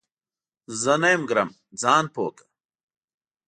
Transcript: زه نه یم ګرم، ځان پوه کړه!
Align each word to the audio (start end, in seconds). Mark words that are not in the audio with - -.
زه 0.81 0.93
نه 1.01 1.09
یم 1.13 1.21
ګرم، 1.29 1.49
ځان 1.81 2.05
پوه 2.13 2.29
کړه! 2.35 2.45